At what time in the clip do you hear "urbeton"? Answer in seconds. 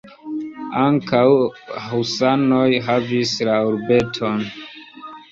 3.73-4.41